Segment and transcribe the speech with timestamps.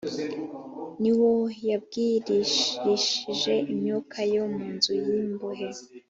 [1.01, 1.31] ni wo
[1.69, 5.67] yabwiririshije imyuka yo mu nzu y imbohe